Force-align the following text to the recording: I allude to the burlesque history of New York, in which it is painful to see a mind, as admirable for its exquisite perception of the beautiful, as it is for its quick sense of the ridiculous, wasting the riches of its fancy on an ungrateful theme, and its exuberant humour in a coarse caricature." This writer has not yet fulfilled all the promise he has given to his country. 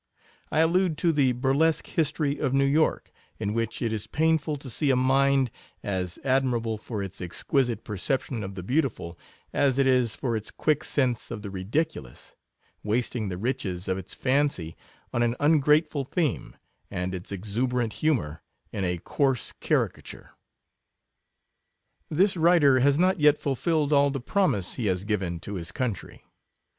I 0.51 0.61
allude 0.61 0.97
to 0.97 1.13
the 1.13 1.31
burlesque 1.31 1.85
history 1.85 2.39
of 2.39 2.55
New 2.55 2.65
York, 2.65 3.11
in 3.37 3.53
which 3.53 3.83
it 3.83 3.93
is 3.93 4.07
painful 4.07 4.55
to 4.55 4.67
see 4.67 4.89
a 4.89 4.95
mind, 4.95 5.51
as 5.83 6.17
admirable 6.23 6.79
for 6.79 7.03
its 7.03 7.21
exquisite 7.21 7.83
perception 7.83 8.43
of 8.43 8.55
the 8.55 8.63
beautiful, 8.63 9.15
as 9.53 9.77
it 9.77 9.85
is 9.85 10.15
for 10.15 10.35
its 10.35 10.49
quick 10.49 10.83
sense 10.83 11.29
of 11.29 11.43
the 11.43 11.51
ridiculous, 11.51 12.33
wasting 12.81 13.29
the 13.29 13.37
riches 13.37 13.87
of 13.87 13.99
its 13.99 14.15
fancy 14.15 14.75
on 15.13 15.21
an 15.21 15.35
ungrateful 15.39 16.03
theme, 16.03 16.55
and 16.89 17.13
its 17.13 17.31
exuberant 17.31 17.93
humour 18.01 18.41
in 18.71 18.83
a 18.83 18.97
coarse 18.97 19.51
caricature." 19.59 20.31
This 22.19 22.35
writer 22.35 22.79
has 22.79 22.97
not 22.97 23.19
yet 23.19 23.39
fulfilled 23.39 23.93
all 23.93 24.09
the 24.09 24.19
promise 24.19 24.73
he 24.73 24.87
has 24.87 25.03
given 25.03 25.39
to 25.41 25.53
his 25.53 25.71
country. 25.71 26.23